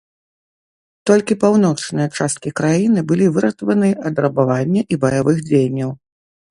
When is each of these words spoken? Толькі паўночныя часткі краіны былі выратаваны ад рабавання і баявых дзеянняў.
Толькі 1.09 1.37
паўночныя 1.43 2.07
часткі 2.17 2.55
краіны 2.61 2.99
былі 3.13 3.25
выратаваны 3.37 3.89
ад 4.11 4.15
рабавання 4.27 4.81
і 4.95 5.05
баявых 5.07 5.37
дзеянняў. 5.53 5.89